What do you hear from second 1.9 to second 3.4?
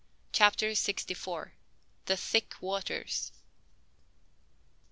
THE THICK WATERS.